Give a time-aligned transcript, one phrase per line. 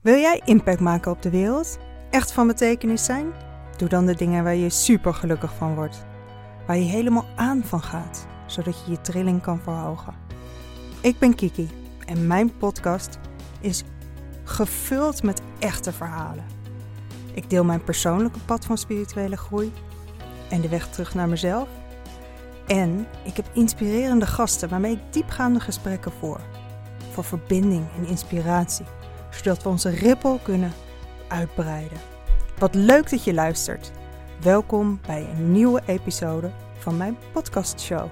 [0.00, 1.78] Wil jij impact maken op de wereld?
[2.10, 3.32] Echt van betekenis zijn?
[3.76, 6.04] Doe dan de dingen waar je super gelukkig van wordt.
[6.66, 10.14] Waar je helemaal aan van gaat, zodat je je trilling kan verhogen.
[11.00, 11.70] Ik ben Kiki
[12.06, 13.18] en mijn podcast
[13.60, 13.84] is
[14.44, 16.44] gevuld met echte verhalen.
[17.34, 19.72] Ik deel mijn persoonlijke pad van spirituele groei
[20.50, 21.68] en de weg terug naar mezelf.
[22.66, 26.40] En ik heb inspirerende gasten waarmee ik diepgaande gesprekken voer.
[27.12, 28.86] Voor verbinding en inspiratie
[29.30, 30.72] zodat we onze rippel kunnen
[31.28, 31.98] uitbreiden.
[32.58, 33.90] Wat leuk dat je luistert.
[34.40, 38.08] Welkom bij een nieuwe episode van mijn podcastshow.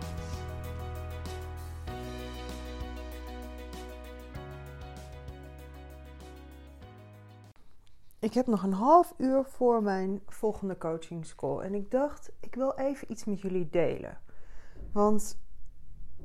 [8.18, 12.54] Ik heb nog een half uur voor mijn volgende coaching school en ik dacht, ik
[12.54, 14.18] wil even iets met jullie delen.
[14.92, 15.38] Want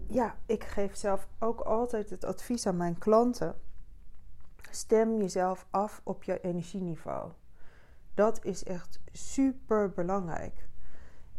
[0.08, 3.56] ja, ik geef zelf ook altijd het advies aan mijn klanten
[4.74, 7.32] Stem jezelf af op je energieniveau.
[8.14, 10.68] Dat is echt super belangrijk.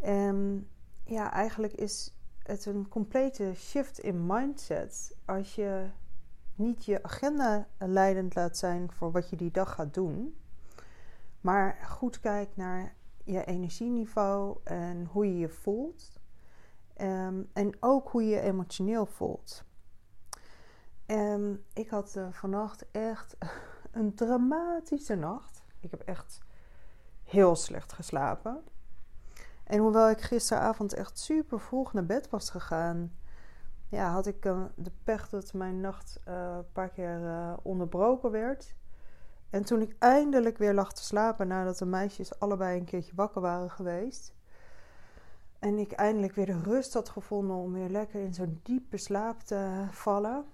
[0.00, 0.68] En
[1.04, 5.86] ja, eigenlijk is het een complete shift in mindset als je
[6.54, 10.36] niet je agenda leidend laat zijn voor wat je die dag gaat doen,
[11.40, 16.20] maar goed kijkt naar je energieniveau en hoe je je voelt.
[16.94, 19.64] Ehm, en ook hoe je je emotioneel voelt.
[21.06, 23.36] En ik had uh, vannacht echt
[23.90, 25.62] een dramatische nacht.
[25.80, 26.40] Ik heb echt
[27.22, 28.62] heel slecht geslapen.
[29.64, 33.16] En hoewel ik gisteravond echt super vroeg naar bed was gegaan,
[33.88, 37.20] ja, had ik uh, de pech dat mijn nacht uh, een paar keer
[37.62, 38.74] onderbroken werd.
[39.50, 43.40] En toen ik eindelijk weer lag te slapen nadat de meisjes allebei een keertje wakker
[43.40, 44.34] waren geweest.
[45.58, 49.40] En ik eindelijk weer de rust had gevonden om weer lekker in zo'n diepe slaap
[49.40, 50.44] te vallen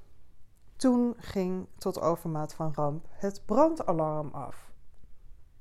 [0.81, 4.73] toen ging tot overmaat van ramp het brandalarm af.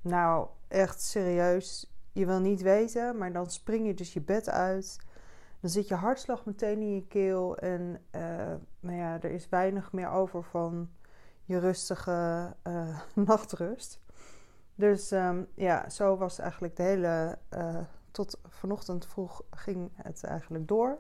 [0.02, 5.00] Nou, echt serieus, je wil niet weten, maar dan spring je dus je bed uit.
[5.60, 8.22] Dan zit je hartslag meteen in je keel en uh,
[8.80, 10.90] nou ja, er is weinig meer over van
[11.44, 14.00] je rustige uh, nachtrust.
[14.76, 17.38] Dus um, ja, zo was eigenlijk de hele.
[17.54, 17.80] Uh,
[18.12, 20.98] tot vanochtend vroeg ging het eigenlijk door.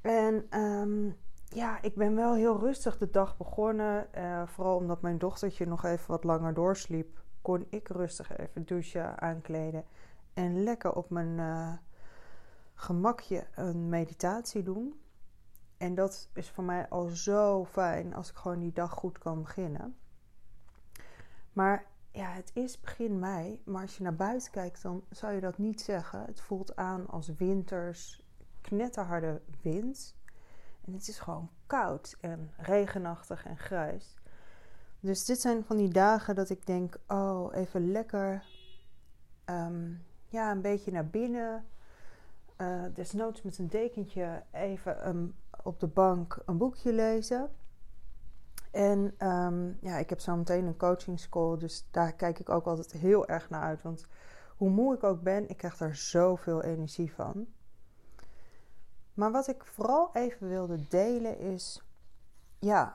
[0.00, 1.16] En um,
[1.54, 4.08] ja, ik ben wel heel rustig de dag begonnen.
[4.16, 9.20] Uh, vooral omdat mijn dochtertje nog even wat langer doorsliep, kon ik rustig even douchen,
[9.20, 9.84] aankleden
[10.34, 11.72] en lekker op mijn uh,
[12.74, 15.00] gemakje een meditatie doen.
[15.76, 19.42] En dat is voor mij al zo fijn als ik gewoon die dag goed kan
[19.42, 19.96] beginnen.
[21.52, 25.40] Maar ja, het is begin mei, maar als je naar buiten kijkt, dan zou je
[25.40, 26.24] dat niet zeggen.
[26.24, 28.26] Het voelt aan als winters,
[28.60, 30.16] knetterharde wind.
[30.84, 34.16] En het is gewoon koud en regenachtig en grijs.
[35.00, 38.44] Dus dit zijn van die dagen dat ik denk: oh, even lekker.
[39.44, 39.92] Ehm,
[40.28, 41.64] ja, een beetje naar binnen.
[42.56, 47.50] Uh, desnoods met een dekentje even um, op de bank een boekje lezen.
[48.70, 52.66] En um, ja, ik heb zo meteen een coaching school, dus daar kijk ik ook
[52.66, 53.82] altijd heel erg naar uit.
[53.82, 54.06] Want
[54.56, 57.46] hoe moe ik ook ben, ik krijg daar zoveel energie van.
[59.14, 61.82] Maar wat ik vooral even wilde delen is,
[62.58, 62.94] ja,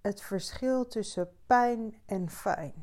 [0.00, 2.74] het verschil tussen pijn en fijn.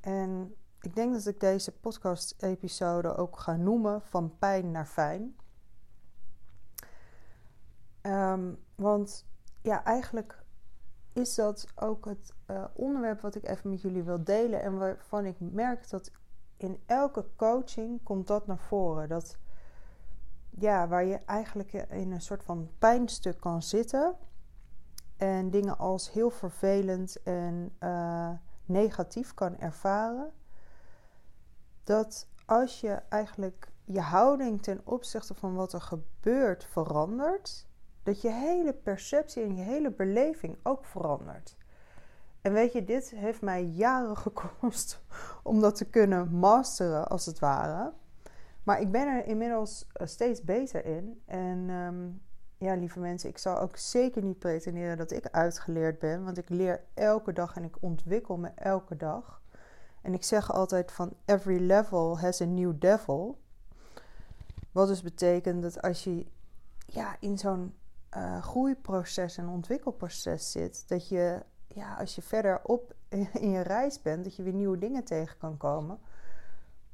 [0.00, 5.36] En ik denk dat ik deze podcast-episode ook ga noemen van pijn naar fijn.
[8.02, 9.26] Um, want
[9.62, 10.42] ja, eigenlijk
[11.12, 15.24] is dat ook het uh, onderwerp wat ik even met jullie wil delen en waarvan
[15.24, 16.10] ik merk dat
[16.56, 19.08] in elke coaching komt dat naar voren.
[19.08, 19.36] Dat
[20.50, 24.16] ja, waar je eigenlijk in een soort van pijnstuk kan zitten.
[25.16, 28.30] En dingen als heel vervelend en uh,
[28.64, 30.32] negatief kan ervaren.
[31.84, 37.66] Dat als je eigenlijk je houding ten opzichte van wat er gebeurt verandert,
[38.02, 41.56] dat je hele perceptie en je hele beleving ook verandert.
[42.40, 45.00] En weet je, dit heeft mij jaren gekost
[45.42, 47.92] om dat te kunnen masteren, als het ware.
[48.62, 51.22] Maar ik ben er inmiddels eh, steeds beter in.
[51.26, 52.22] En um,
[52.56, 56.24] ja, lieve mensen, ik zal ook zeker niet pretenderen dat ik uitgeleerd ben.
[56.24, 59.42] Want ik leer elke dag en ik ontwikkel me elke dag.
[60.02, 63.38] En ik zeg altijd van every level has a new devil.
[64.72, 66.26] Wat dus betekent dat als je
[66.86, 67.74] ja, in zo'n
[68.16, 72.94] uh, groeiproces en ontwikkelproces zit, dat je ja, als je verder op
[73.40, 75.98] in je reis bent, dat je weer nieuwe dingen tegen kan komen.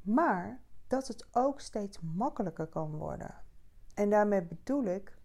[0.01, 3.35] Maar dat het ook steeds makkelijker kan worden.
[3.93, 5.17] En daarmee bedoel ik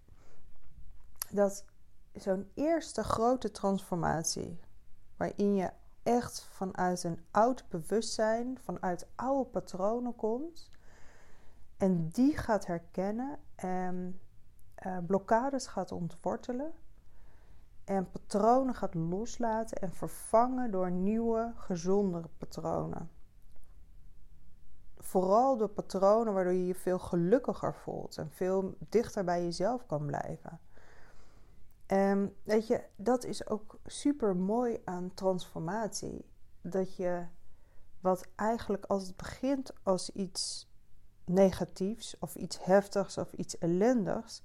[1.30, 1.64] dat
[2.12, 4.60] zo'n eerste grote transformatie,
[5.16, 5.70] waarin je
[6.02, 10.70] echt vanuit een oud bewustzijn, vanuit oude patronen komt.
[11.76, 14.20] En die gaat herkennen en
[14.86, 16.72] uh, blokkades gaat ontwortelen.
[17.84, 23.10] En patronen gaat loslaten en vervangen door nieuwe, gezondere patronen.
[25.02, 30.06] Vooral door patronen waardoor je je veel gelukkiger voelt en veel dichter bij jezelf kan
[30.06, 30.60] blijven.
[31.86, 36.24] En weet je, dat is ook super mooi aan transformatie.
[36.60, 37.26] Dat je
[38.00, 40.70] wat eigenlijk als het begint als iets
[41.24, 44.42] negatiefs of iets heftigs of iets ellendigs,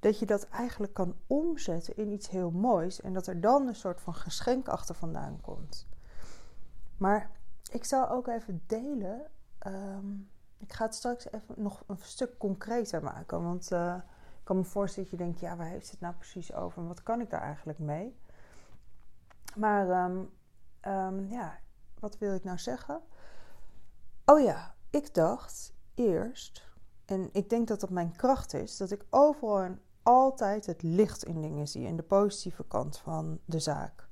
[0.00, 3.74] dat je dat eigenlijk kan omzetten in iets heel moois en dat er dan een
[3.74, 5.86] soort van geschenk achter vandaan komt.
[6.96, 7.30] Maar
[7.70, 9.26] ik zal ook even delen.
[9.58, 10.12] Ehm,
[10.58, 13.42] ik ga het straks even nog een stuk concreter maken.
[13.42, 13.94] Want uh,
[14.38, 16.88] ik kan me voorstellen dat je denkt: ja, waar heeft het nou precies over en
[16.88, 18.16] wat kan ik daar eigenlijk mee?
[19.56, 20.24] Maar ehm,
[20.80, 21.58] ehm, ja,
[21.98, 23.00] wat wil ik nou zeggen?
[24.24, 26.66] Oh ja, ik dacht eerst,
[27.04, 31.24] en ik denk dat dat mijn kracht is, dat ik overal en altijd het licht
[31.24, 34.08] in dingen zie en de positieve kant van de zaak.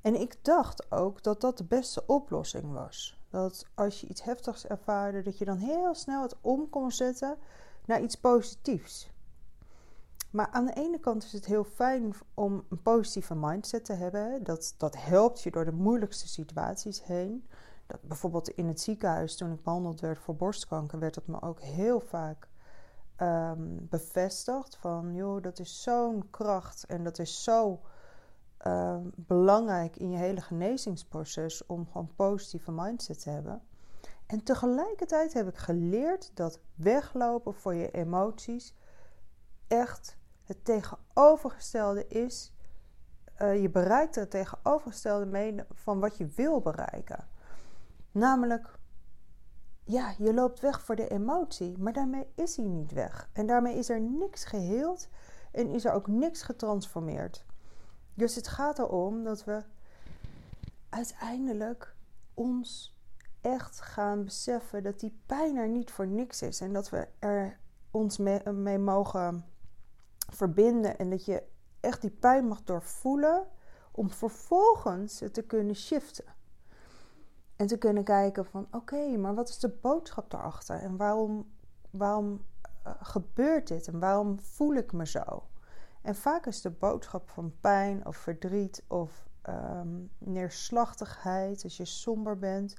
[0.00, 3.21] En ik dacht ook dat dat de beste oplossing was.
[3.32, 7.38] Dat als je iets heftigs ervaarde, dat je dan heel snel het om kon zetten
[7.84, 9.10] naar iets positiefs.
[10.30, 14.44] Maar aan de ene kant is het heel fijn om een positieve mindset te hebben.
[14.44, 17.46] Dat, dat helpt je door de moeilijkste situaties heen.
[17.86, 21.60] Dat bijvoorbeeld in het ziekenhuis, toen ik behandeld werd voor borstkanker, werd dat me ook
[21.60, 22.48] heel vaak
[23.18, 24.76] um, bevestigd.
[24.76, 27.80] Van joh, dat is zo'n kracht en dat is zo
[28.66, 33.62] um, belangrijk in je hele genezingsproces om gewoon positieve mindset te hebben.
[34.26, 38.74] En tegelijkertijd heb ik geleerd dat weglopen voor je emoties
[39.68, 42.52] echt het tegenovergestelde is.
[43.38, 47.28] Uh, je bereikt er het tegenovergestelde mee van wat je wil bereiken.
[48.10, 48.78] Namelijk
[49.84, 53.28] ja, je loopt weg voor de emotie, maar daarmee is hij niet weg.
[53.32, 55.08] En daarmee is er niks geheeld
[55.52, 57.44] en is er ook niks getransformeerd.
[58.14, 59.62] Dus het gaat erom dat we
[60.88, 61.94] uiteindelijk
[62.34, 62.96] ons
[63.40, 66.60] echt gaan beseffen dat die pijn er niet voor niks is.
[66.60, 67.60] En dat we er
[67.90, 69.44] ons mee, mogen
[70.32, 70.98] verbinden.
[70.98, 71.42] En dat je
[71.80, 73.46] echt die pijn mag doorvoelen
[73.92, 76.24] om vervolgens het te kunnen shiften.
[77.56, 80.76] En te kunnen kijken van oké, maar wat is de boodschap daarachter?
[80.76, 81.52] En waarom,
[81.90, 82.44] waarom
[82.86, 83.88] uh, gebeurt dit?
[83.88, 85.42] En waarom voel ik me zo?
[86.02, 92.38] En vaak is de boodschap van pijn of verdriet of um, neerslachtigheid, als je somber
[92.38, 92.76] bent,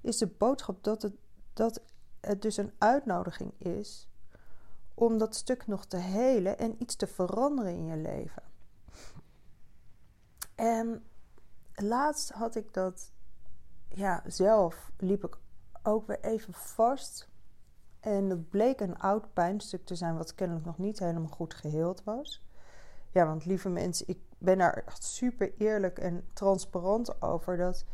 [0.00, 1.14] is de boodschap dat het,
[1.52, 1.82] dat
[2.20, 4.08] het dus een uitnodiging is
[4.94, 8.42] om dat stuk nog te helen en iets te veranderen in je leven.
[10.54, 11.04] En
[11.74, 13.12] laatst had ik dat
[13.88, 15.38] ja, zelf liep ik
[15.82, 17.28] ook weer even vast.
[18.00, 22.04] En dat bleek een oud pijnstuk te zijn, wat kennelijk nog niet helemaal goed geheeld
[22.04, 22.42] was.
[23.10, 27.56] Ja, want lieve mensen, ik ben daar echt super eerlijk en transparant over.
[27.56, 27.84] Dat,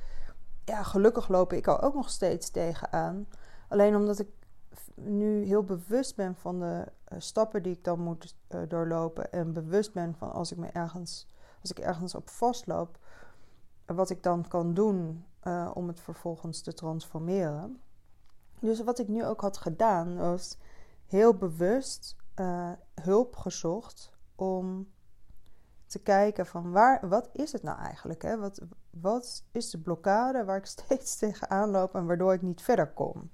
[0.64, 3.26] ja, gelukkig loop ik al ook nog steeds tegenaan.
[3.68, 4.28] Alleen omdat ik
[4.94, 9.32] nu heel bewust ben van de uh, stappen die ik dan moet uh, doorlopen.
[9.32, 11.28] En bewust ben van als ik me ergens,
[11.60, 12.98] als ik ergens op vastloop,
[13.86, 17.80] wat ik dan kan doen uh, om het vervolgens te transformeren.
[18.60, 20.58] Dus wat ik nu ook had gedaan, was
[21.06, 22.16] heel bewust
[22.94, 24.88] hulp gezocht om
[25.86, 28.22] te kijken van waar, wat is het nou eigenlijk?
[28.22, 28.38] Hè?
[28.38, 32.92] Wat, wat is de blokkade waar ik steeds tegenaan loop en waardoor ik niet verder
[32.92, 33.30] kom?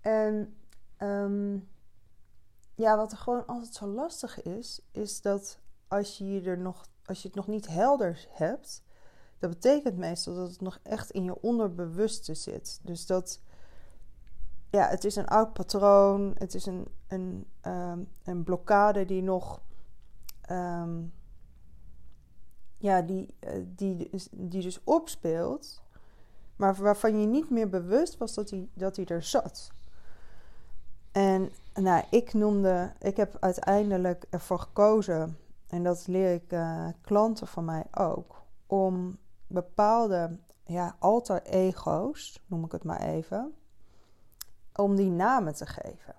[0.00, 0.56] En
[0.98, 1.68] um,
[2.74, 5.58] ja, wat er gewoon altijd zo lastig is, is dat
[5.88, 8.82] als je, er nog, als je het nog niet helder hebt,
[9.38, 12.80] dat betekent meestal dat het nog echt in je onderbewuste zit.
[12.82, 13.40] Dus dat,
[14.70, 19.62] ja, het is een oud patroon, het is een, een, um, een blokkade die nog,
[20.50, 21.12] um,
[22.80, 25.82] ja, die, uh, die, die dus opspeelt,
[26.56, 29.70] maar waarvan je niet meer bewust was dat hij dat er zat.
[31.12, 37.46] En nou, ik noemde, ik heb uiteindelijk ervoor gekozen, en dat leer ik uh, klanten
[37.46, 43.54] van mij ook, om bepaalde ja, alter ego's, noem ik het maar even,
[44.74, 46.14] om die namen te geven.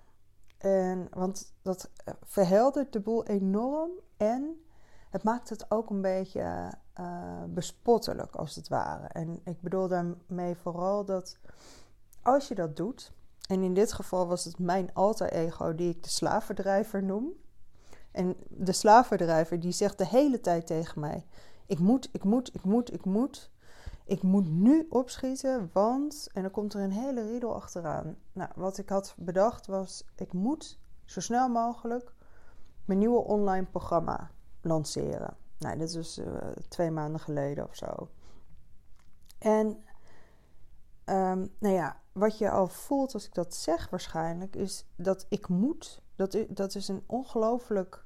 [0.57, 4.61] En, want dat eh, verheldert de boel enorm en
[5.11, 9.07] het maakt het ook een beetje uh, bespottelijk als het ware.
[9.07, 11.37] En ik bedoel daarmee vooral dat
[12.21, 13.13] als je dat doet,
[13.47, 17.31] en in dit geval was het mijn alter ego die ik de slavendrijver noem.
[18.11, 21.25] En de slavendrijver die zegt de hele tijd tegen mij:
[21.65, 23.49] Ik moet, ik moet, ik moet, ik moet.
[24.05, 26.29] Ik moet nu opschieten, want.
[26.33, 28.17] En dan komt er een hele riedel achteraan.
[28.33, 32.13] Nou, wat ik had bedacht was: ik moet zo snel mogelijk
[32.85, 34.29] mijn nieuwe online programma
[34.61, 35.37] lanceren.
[35.57, 36.37] Nou, dit is uh,
[36.67, 38.09] twee maanden geleden of zo.
[39.37, 39.67] En
[41.05, 45.47] um, nou ja, wat je al voelt als ik dat zeg waarschijnlijk, is dat ik
[45.47, 46.01] moet.
[46.15, 48.05] Dat, dat is een ongelooflijk.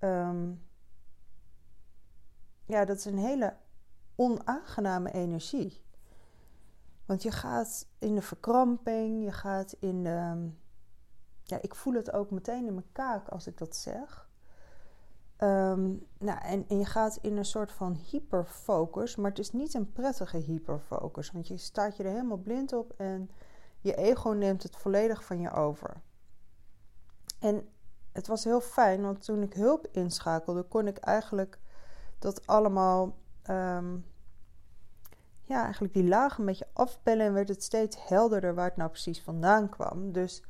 [0.00, 0.64] Um,
[2.64, 3.56] ja, dat is een hele
[4.14, 5.84] onaangename energie.
[7.06, 10.50] Want je gaat in de verkramping, je gaat in de.
[11.42, 14.25] Ja, ik voel het ook meteen in mijn kaak als ik dat zeg.
[15.42, 19.92] Um, nou, en, je gaat in een soort van hyperfocus, maar het is niet een
[19.92, 23.30] prettige hyperfocus, want je staat je er helemaal blind op en
[23.80, 26.02] je ego neemt het volledig van je over.
[27.38, 27.68] En
[28.12, 31.58] het was heel fijn, want toen ik hulp inschakelde, kon ik eigenlijk
[32.18, 33.16] dat allemaal,
[33.50, 34.04] um,
[35.40, 38.90] ja, eigenlijk die lagen een beetje afbellen en werd het steeds helderder waar het nou
[38.90, 40.12] precies vandaan kwam.
[40.12, 40.42] Dus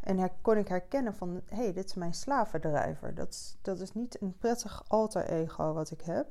[0.00, 3.14] en kon ik herkennen van, hé, hey, dit is mijn slavendrijver.
[3.14, 6.26] Dat dat is niet een prettig alter ego wat ik heb.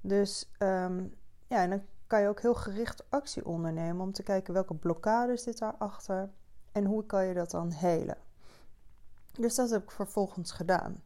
[0.00, 1.14] Dus um,
[1.46, 5.42] ja, en dan kan je ook heel gericht actie ondernemen om te kijken welke blokkades
[5.42, 6.30] zit daarachter
[6.72, 8.16] en hoe kan je dat dan helen.
[9.32, 11.02] Dus dat heb ik vervolgens gedaan.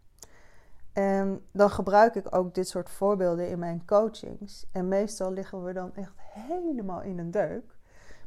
[0.92, 4.66] En dan gebruik ik ook dit soort voorbeelden in mijn coachings.
[4.72, 7.76] En meestal liggen we dan echt helemaal in een deuk.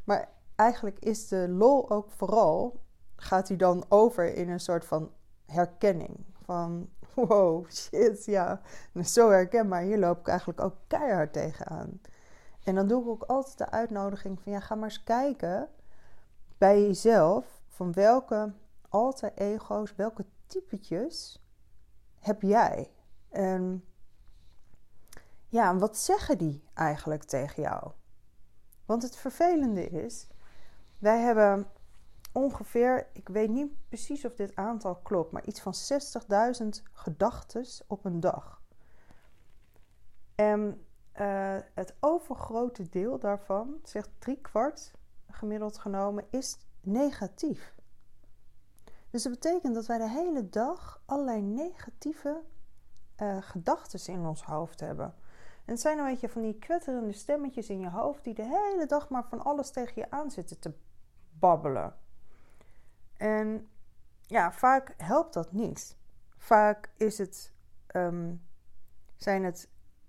[0.04, 2.80] Maar eigenlijk is de lol ook vooral
[3.22, 5.10] gaat hij dan over in een soort van
[5.46, 6.24] herkenning.
[6.44, 8.60] Van wow, shit, ja,
[9.04, 9.82] zo herkenbaar.
[9.82, 12.00] Hier loop ik eigenlijk ook keihard tegenaan.
[12.64, 15.68] En dan doe ik ook altijd de uitnodiging van ja, ga maar eens kijken
[16.58, 18.52] bij jezelf van welke
[18.88, 21.42] alter ego's, welke typetjes
[22.18, 22.90] heb jij?
[23.28, 23.84] En
[25.48, 27.90] ja, wat zeggen die eigenlijk tegen jou?
[28.86, 30.26] Want het vervelende is,
[30.98, 31.66] wij hebben
[32.32, 35.74] ongeveer, ik weet niet precies of dit aantal klopt, maar iets van
[36.62, 38.62] 60.000 gedachten op een dag.
[40.34, 40.86] En
[41.20, 44.92] uh, het overgrote deel daarvan, zegt drie kwart
[45.30, 47.74] gemiddeld genomen, is negatief.
[49.10, 52.40] Dus dat betekent dat wij de hele dag allerlei negatieve
[53.16, 55.14] uh, gedachten in ons hoofd hebben.
[55.64, 58.86] En het zijn een beetje van die kwetterende stemmetjes in je hoofd die de hele
[58.86, 60.72] dag maar van alles tegen je aan zitten te
[61.38, 61.94] babbelen.
[63.16, 63.68] En
[64.26, 65.96] ja, vaak helpt dat niet.
[66.36, 67.52] Vaak is het,
[67.96, 68.42] um,
[69.16, 69.68] zijn het,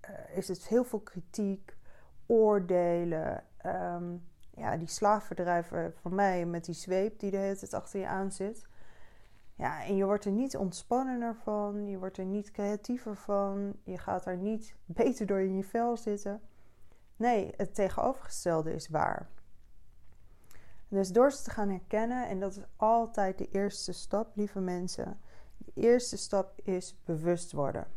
[0.09, 1.77] uh, is het heel veel kritiek,
[2.25, 3.43] oordelen.
[3.65, 8.07] Um, ja, die slaafverdrijver van mij met die zweep die de hele tijd achter je
[8.07, 8.65] aan zit.
[9.55, 13.97] Ja, en je wordt er niet ontspannender van, je wordt er niet creatiever van, je
[13.97, 16.41] gaat er niet beter door in je vel zitten.
[17.15, 19.29] Nee, het tegenovergestelde is waar.
[20.93, 25.19] Dus door ze te gaan herkennen, en dat is altijd de eerste stap, lieve mensen.
[25.57, 27.87] De eerste stap is bewust worden.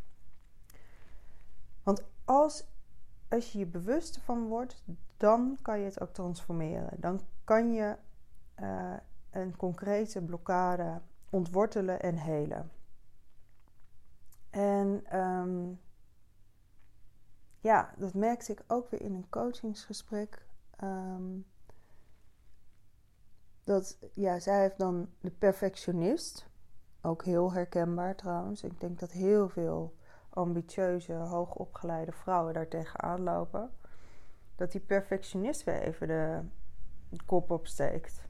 [1.83, 2.65] Want als,
[3.29, 4.83] als je je bewust van wordt,
[5.17, 6.99] dan kan je het ook transformeren.
[6.99, 7.97] Dan kan je
[8.59, 8.93] uh,
[9.29, 12.71] een concrete blokkade ontwortelen en helen.
[14.49, 15.79] En um,
[17.59, 20.45] ja, dat merkte ik ook weer in een coachingsgesprek.
[20.83, 21.45] Um,
[23.67, 26.49] dat, ja, zij heeft dan de perfectionist.
[27.01, 28.63] Ook heel herkenbaar trouwens.
[28.63, 29.95] Ik denk dat heel veel
[30.29, 33.71] ambitieuze, hoogopgeleide vrouwen daar tegenaan lopen.
[34.55, 36.41] Dat die perfectionist weer even de,
[37.25, 38.21] kop opsteekt.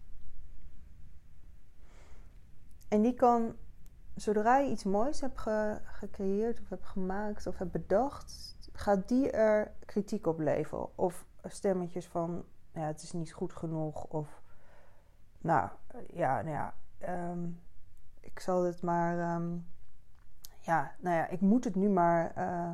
[2.87, 3.55] En die kan,
[4.15, 5.39] zodra je iets moois hebt
[5.83, 10.97] gecreëerd of hebt gemaakt of hebt bedacht, gaat die er kritiek op leveren.
[10.97, 14.45] Of stemmetjes van, ja, het is niet goed genoeg of
[15.47, 15.69] nou
[16.13, 17.49] ja, nou ja ehm,
[18.19, 19.19] ik zal het maar.
[19.19, 19.57] Ehm,
[20.59, 22.69] ja, nou ja, ik moet het nu maar uh,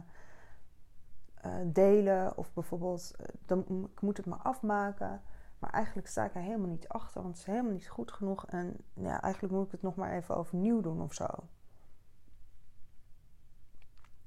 [1.46, 2.38] uh, delen.
[2.38, 3.15] Of bijvoorbeeld,
[3.46, 3.60] dan,
[3.94, 5.22] ik moet het maar afmaken.
[5.60, 8.46] Maar eigenlijk sta ik er helemaal niet achter, want het is helemaal niet goed genoeg.
[8.46, 11.27] En ja, eigenlijk moet ik het nog maar even overnieuw doen of zo.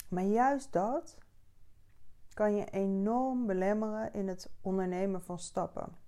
[0.09, 1.19] Maar juist dat
[2.35, 6.05] kan je enorm belemmeren in het ondernemen van stappen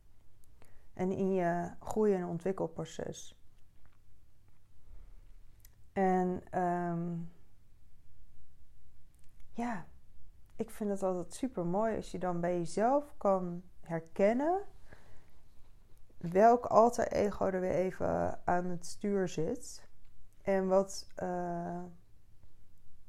[0.99, 3.41] en in je groei- en ontwikkelproces.
[5.93, 7.33] En um,
[9.53, 9.87] ja,
[10.57, 14.61] ik vind het altijd super mooi als je dan bij jezelf kan herkennen
[16.17, 19.89] welk alter ego er weer even aan het stuur zit.
[20.43, 21.83] En wat, uh,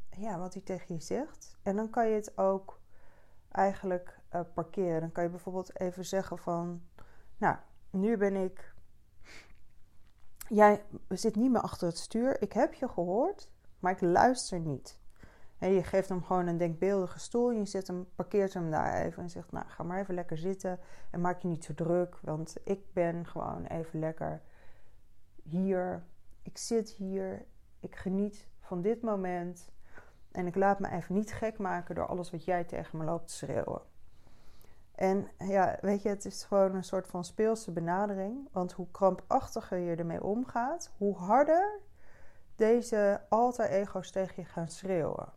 [0.09, 1.57] ja, wat hij tegen je zegt.
[1.63, 2.79] En dan kan je het ook
[3.51, 4.99] eigenlijk uh, parkeren.
[5.01, 6.81] Dan kan je bijvoorbeeld even zeggen van,
[7.37, 7.55] nou,
[7.91, 8.73] nu ben ik,
[10.47, 12.41] jij zit niet meer achter het stuur.
[12.41, 14.99] Ik heb je gehoord, maar ik luister niet.
[15.57, 17.51] En je geeft hem gewoon een denkbeeldige stoel.
[17.51, 19.23] Je zet hem, parkeert hem daar even.
[19.23, 20.79] En zegt, nou, ga maar even lekker zitten.
[21.11, 22.17] En maak je niet zo druk.
[22.21, 24.41] Want ik ben gewoon even lekker
[25.43, 26.03] hier.
[26.41, 27.45] Ik zit hier.
[27.79, 29.71] Ik geniet van dit moment.
[30.31, 33.27] En ik laat me even niet gek maken door alles wat jij tegen me loopt
[33.27, 33.81] te schreeuwen.
[34.99, 38.47] En ja, weet je, het is gewoon een soort van speelse benadering.
[38.51, 41.79] Want hoe krampachtiger je ermee omgaat, hoe harder
[42.55, 45.33] deze alter ego's tegen je gaan schreeuwen.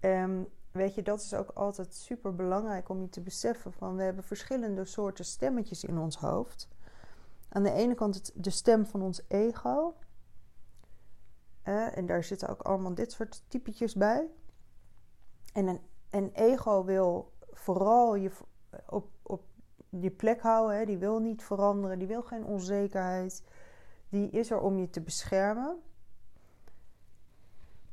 [0.00, 4.02] En weet je, dat is ook altijd super belangrijk om je te beseffen van we
[4.02, 6.68] hebben verschillende soorten stemmetjes in ons hoofd.
[7.48, 9.94] Aan de ene kant de stem van ons ego.
[11.62, 14.26] en daar zitten ook allemaal dit soort typetjes bij.
[15.52, 18.30] En een, een ego wil vooral je
[18.88, 19.42] op, op
[19.88, 20.78] je plek houden.
[20.78, 20.84] Hè.
[20.84, 21.98] Die wil niet veranderen.
[21.98, 23.42] Die wil geen onzekerheid.
[24.08, 25.76] Die is er om je te beschermen.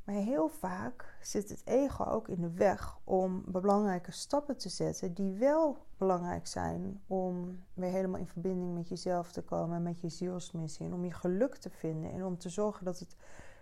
[0.08, 5.14] Maar heel vaak zit het ego ook in de weg om belangrijke stappen te zetten
[5.14, 10.10] die wel belangrijk zijn om weer helemaal in verbinding met jezelf te komen, met je
[10.10, 13.16] zielsmissie en om je geluk te vinden en om te zorgen dat het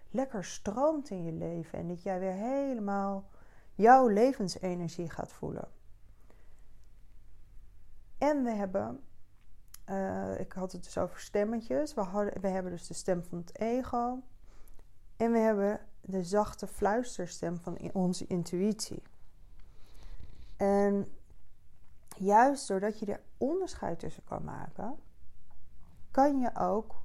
[0.10, 3.30] lekker stroomt in je leven en dat jij weer helemaal
[3.74, 5.68] jouw levensenergie gaat voelen.
[8.26, 9.04] En we hebben,
[9.90, 13.38] uh, ik had het dus over stemmetjes, we, hadden, we hebben dus de stem van
[13.38, 14.24] het ego
[15.18, 19.04] en we hebben de zachte fluisterstem van onze intuïtie.
[20.58, 21.08] En
[22.18, 24.96] juist doordat je er onderscheid tussen kan maken,
[26.12, 27.04] kan je ook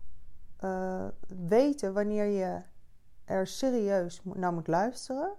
[0.61, 1.09] uh,
[1.47, 2.63] weten wanneer je
[3.25, 5.33] er serieus naar moet luisteren.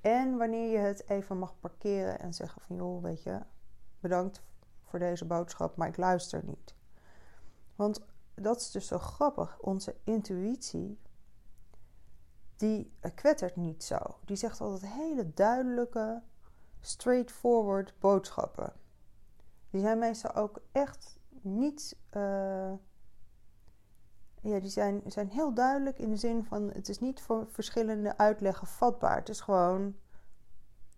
[0.00, 3.40] En wanneer je het even mag parkeren en zeggen van joh, weet je,
[4.00, 4.46] bedankt
[4.88, 6.74] voor deze boodschap, maar ik luister niet.
[7.76, 9.58] Want dat is dus zo grappig.
[9.60, 10.98] Onze intuïtie
[12.56, 13.98] die kwettert niet zo.
[14.24, 16.22] Die zegt altijd hele duidelijke,
[16.80, 18.72] straightforward boodschappen.
[19.70, 21.96] Die zijn meestal ook echt niet.
[22.16, 22.72] Uh,
[24.40, 28.16] ja, die zijn, zijn heel duidelijk in de zin van: het is niet voor verschillende
[28.16, 29.16] uitleggen vatbaar.
[29.16, 29.96] Het is gewoon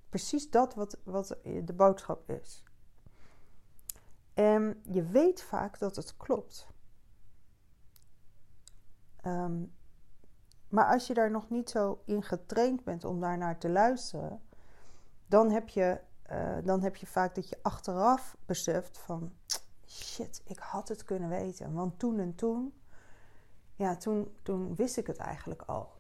[0.09, 2.65] precies dat wat, wat de boodschap is.
[4.41, 6.67] En je weet vaak dat het klopt.
[9.27, 9.75] Um,
[10.69, 14.43] maar als je daar nog niet zo in getraind bent om daar naar te luisteren,
[15.27, 16.01] dan heb je,
[16.31, 19.33] uh, dan heb je vaak dat je achteraf beseft van
[19.87, 21.73] shit, ik had het kunnen weten.
[21.73, 22.75] Want toen en toen,
[23.75, 25.93] ja, toen, toen wist ik het eigenlijk al.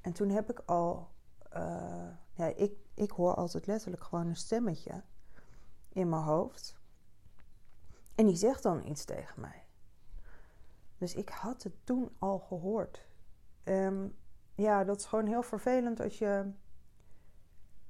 [0.00, 1.10] En toen heb ik al,
[1.56, 5.02] uh, ja, ik, ik hoor altijd letterlijk gewoon een stemmetje
[5.88, 6.75] in mijn hoofd.
[8.16, 9.64] En die zegt dan iets tegen mij.
[10.98, 13.06] Dus ik had het toen al gehoord.
[13.64, 14.16] Um,
[14.54, 16.50] ja, dat is gewoon heel vervelend als je,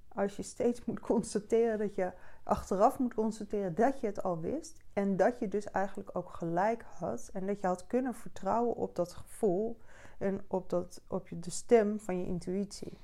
[0.09, 2.13] als je steeds moet constateren dat je
[2.43, 4.85] achteraf moet constateren dat je het al wist.
[4.93, 7.31] En dat je dus eigenlijk ook gelijk had.
[7.33, 9.79] En dat je had kunnen vertrouwen op dat gevoel
[10.19, 12.99] en op, dat, op de stem van je intuïtie.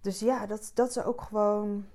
[0.00, 1.86] Dus ja, dat, dat is ook gewoon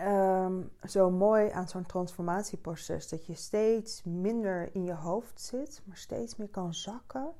[0.00, 3.08] um, zo mooi aan zo'n transformatieproces.
[3.08, 7.32] Dat je steeds minder in je hoofd zit, maar steeds meer kan zakken.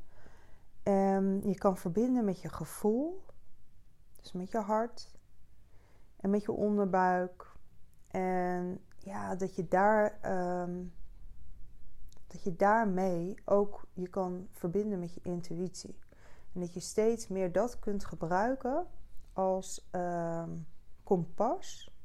[0.82, 3.24] En je kan verbinden met je gevoel,
[4.20, 5.18] dus met je hart
[6.16, 7.52] en met je onderbuik.
[8.08, 10.18] En ja, dat je daar.
[10.62, 10.92] Um,
[12.26, 15.98] dat je daarmee ook je kan verbinden met je intuïtie.
[16.52, 18.86] En dat je steeds meer dat kunt gebruiken
[19.32, 19.90] als
[21.02, 21.95] kompas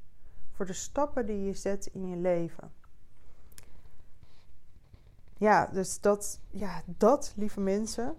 [0.52, 2.72] voor de stappen die je zet in je leven.
[5.36, 8.16] Ja, dus dat, ja, dat, lieve mensen,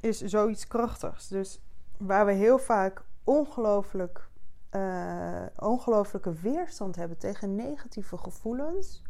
[0.00, 1.28] is zoiets krachtigs.
[1.28, 1.60] Dus
[1.96, 4.28] waar we heel vaak ongelooflijk,
[4.70, 9.02] uh, ongelooflijke weerstand hebben tegen negatieve gevoelens,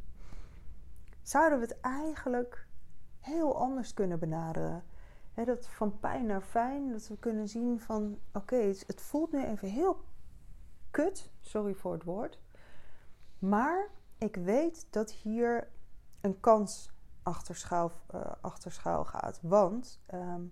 [1.23, 2.67] zouden we het eigenlijk
[3.21, 4.85] heel anders kunnen benaderen.
[5.35, 9.69] dat van pijn naar fijn, dat we kunnen zien van oké, het voelt nu even
[9.69, 10.05] heel
[10.93, 12.39] kut, sorry voor het woord.
[13.39, 15.69] Maar ik weet dat hier
[16.21, 16.91] een kans
[17.23, 18.73] achter schuil, uh, achter
[19.05, 19.39] gaat.
[19.43, 20.43] Want ehm,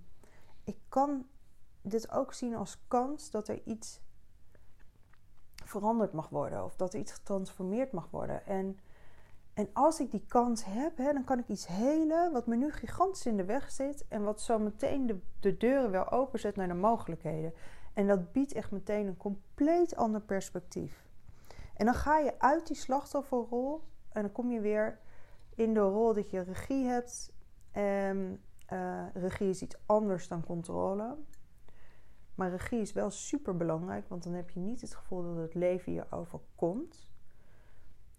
[0.65, 1.27] ik kan
[1.83, 4.01] dit ook zien als kans dat er iets
[5.65, 6.65] veranderd mag worden.
[6.65, 8.47] Of dat er iets getransformeerd mag worden.
[8.47, 8.79] En,
[9.55, 12.73] En als ik die kans heb, hè, dan kan ik iets helen wat me nu
[12.73, 14.09] gigantisch in de weg zit.
[14.09, 17.53] En wat zo meteen de, de deuren weer openzet naar de mogelijkheden.
[17.95, 21.09] En dat biedt echt meteen een compleet ander perspectief.
[21.75, 24.99] En dan ga je uit die slachtofferrol en dan kom je weer
[25.55, 27.33] in de rol dat je regie hebt.
[27.71, 31.17] En uh, regie is iets anders dan controle.
[32.35, 35.55] Maar regie is wel super belangrijk, want dan heb je niet het gevoel dat het
[35.55, 37.11] leven je overkomt.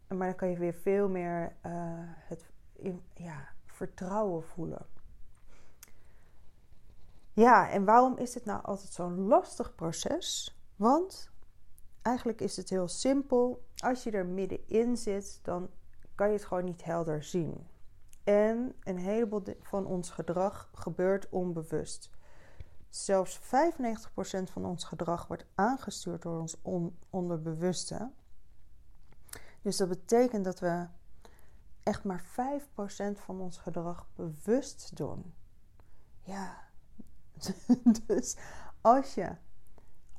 [0.07, 1.71] Maar dan kan je weer veel meer uh,
[2.05, 2.51] het
[3.13, 4.85] ja, vertrouwen voelen.
[7.41, 10.57] Ja, en waarom is het nou altijd zo'n lastig proces?
[10.75, 11.31] Want
[12.01, 13.65] eigenlijk is het heel simpel.
[13.75, 15.69] Als je er middenin zit, dan
[16.15, 17.67] kan je het gewoon niet helder zien.
[18.23, 22.09] En een heleboel van ons gedrag gebeurt onbewust.
[22.89, 23.41] Zelfs 95%
[24.43, 26.61] van ons gedrag wordt aangestuurd door ons
[27.09, 28.11] onderbewuste.
[29.61, 30.87] Dus dat betekent dat we
[31.83, 32.25] echt maar 5%
[33.13, 35.33] van ons gedrag bewust doen.
[36.23, 36.70] Ja.
[38.07, 38.37] dus
[38.81, 39.35] als je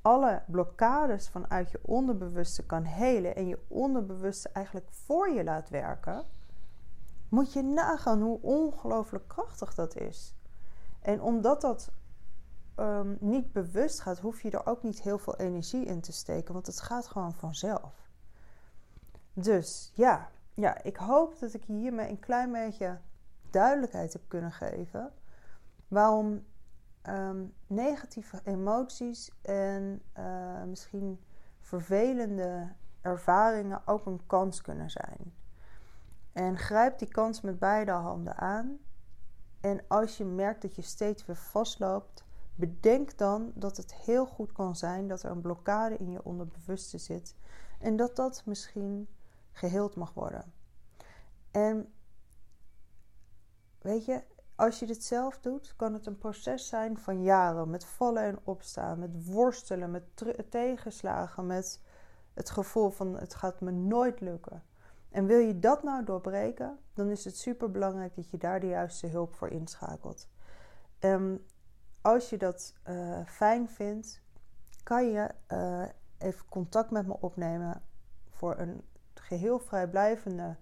[0.03, 6.25] alle blokkades vanuit je onderbewuste kan helen en je onderbewuste eigenlijk voor je laat werken,
[7.29, 10.35] moet je nagaan hoe ongelooflijk krachtig dat is.
[11.01, 11.91] En omdat dat
[12.77, 16.55] um, niet bewust gaat, hoef je er ook niet heel veel energie in te steken,
[16.55, 18.11] want het gaat gewoon vanzelf.
[19.33, 22.99] Dus ja, ja, ik hoop dat ik hiermee een klein beetje
[23.51, 25.13] duidelijkheid heb kunnen geven.
[25.89, 26.45] Waarom
[27.09, 31.21] um, negatieve emoties en uh, misschien
[31.61, 35.35] vervelende ervaringen ook een kans kunnen zijn.
[36.33, 38.79] En grijp die kans met beide handen aan.
[39.61, 44.53] En als je merkt dat je steeds weer vastloopt, bedenk dan dat het heel goed
[44.53, 47.37] kan zijn dat er een blokkade in je onderbewuste zit.
[47.79, 49.09] En dat dat misschien
[49.53, 50.53] geheeld mag worden.
[51.51, 51.93] En
[53.79, 54.25] weet je,
[54.57, 57.71] als je dit zelf doet, kan het een proces zijn van jaren.
[57.71, 61.81] Met vallen en opstaan, met worstelen, met tegenslagen, met
[62.35, 64.63] het gevoel van het gaat me nooit lukken.
[65.11, 68.67] En wil je dat nou doorbreken, dan is het super belangrijk dat je daar de
[68.67, 70.29] juiste hulp voor inschakelt.
[71.01, 71.45] Um,
[72.01, 74.23] als je dat uh, fijn vindt,
[74.83, 75.83] kan je uh,
[76.19, 77.83] even contact met me opnemen
[78.31, 78.83] voor een
[79.15, 80.57] geheel vrijblijvende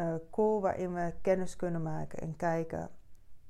[0.00, 2.90] uh, call waarin we kennis kunnen maken en kijken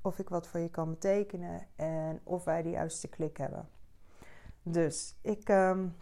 [0.01, 3.69] of ik wat voor je kan betekenen en of wij de juiste klik hebben.
[4.63, 5.95] Dus ik um,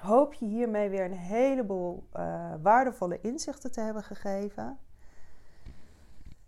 [0.00, 4.78] hoop je hiermee weer een heleboel uh, waardevolle inzichten te hebben gegeven.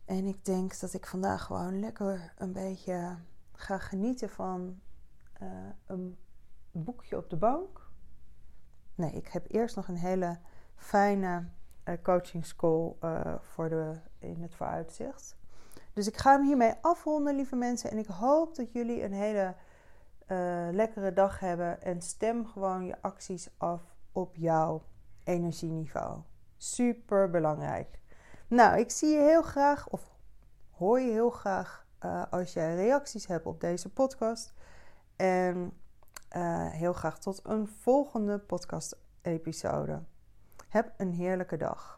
[0.05, 3.17] En ik denk dat ik vandaag gewoon lekker een beetje
[3.53, 4.81] ga genieten van
[5.43, 5.49] uh,
[5.87, 6.19] een
[6.71, 7.91] boekje op de bank.
[8.95, 10.39] Nee, ik heb eerst nog een hele
[10.77, 11.49] fijne
[11.85, 12.99] uh, coaching school
[13.41, 15.36] voor de, in het vooruitzicht.
[15.97, 17.91] Dus ik ga hem hiermee afronden, lieve mensen.
[17.91, 19.55] En ik hoop dat jullie een hele
[20.29, 21.83] uh, lekkere dag hebben.
[21.83, 23.83] En stem gewoon je acties af
[24.13, 24.83] op jouw
[25.25, 26.21] energieniveau.
[26.57, 27.99] Super belangrijk.
[28.49, 30.11] Nou, ik zie je heel graag, of
[30.71, 34.55] hoor je heel graag uh, als jij reacties hebt op deze podcast.
[35.17, 35.73] En
[36.37, 40.03] uh, heel graag tot een volgende podcast-episode.
[40.69, 41.96] Heb een heerlijke dag.